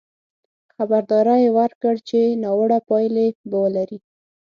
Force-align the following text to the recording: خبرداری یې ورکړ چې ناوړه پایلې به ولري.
خبرداری 0.75 1.35
یې 1.43 1.49
ورکړ 1.57 1.93
چې 2.09 2.19
ناوړه 2.43 2.79
پایلې 2.89 3.27
به 3.49 3.57
ولري. 3.63 3.97